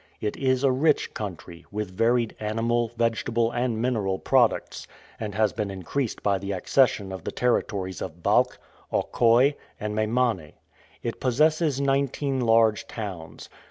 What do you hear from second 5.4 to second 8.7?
been increased by the accession of the territories of Balkh,